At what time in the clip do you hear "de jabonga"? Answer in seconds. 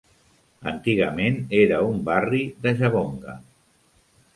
2.67-3.41